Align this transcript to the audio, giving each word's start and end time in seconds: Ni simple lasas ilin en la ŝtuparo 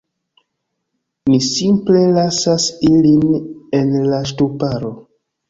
Ni 1.33 1.37
simple 1.47 2.01
lasas 2.15 2.67
ilin 2.95 3.37
en 3.83 3.95
la 4.09 4.25
ŝtuparo 4.33 4.93